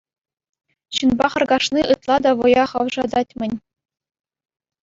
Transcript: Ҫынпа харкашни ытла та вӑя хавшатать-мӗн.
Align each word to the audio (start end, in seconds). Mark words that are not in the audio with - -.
Ҫынпа 0.99 1.27
харкашни 1.33 1.83
ытла 1.97 2.17
та 2.27 2.31
вӑя 2.39 2.65
хавшатать-мӗн. 2.73 3.53